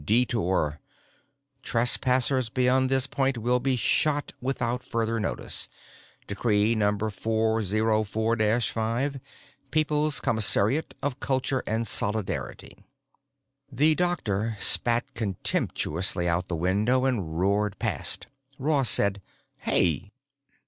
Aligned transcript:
DETOUR 0.03 0.79
"Trespassers 1.61 2.49
beyond 2.49 2.89
this 2.89 3.05
point 3.05 3.37
will 3.37 3.59
be 3.59 3.75
shot 3.75 4.31
without 4.41 4.83
further 4.83 5.19
notice." 5.19 5.69
Decree 6.25 6.75
#404 6.75 8.65
5 8.73 9.19
People's 9.69 10.19
Commissariat 10.19 10.95
of 11.03 11.19
Culture 11.19 11.61
and 11.67 11.85
Solidarity. 11.85 12.83
The 13.71 13.93
doctor 13.93 14.57
spat 14.59 15.13
contemptuously 15.13 16.27
out 16.27 16.47
the 16.47 16.55
window 16.55 17.05
and 17.05 17.39
roared 17.39 17.77
past. 17.77 18.25
Ross 18.57 18.89
said, 18.89 19.21
"Hey!" 19.59 20.13